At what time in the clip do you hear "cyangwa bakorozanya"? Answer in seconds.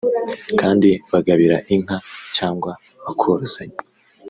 2.37-3.79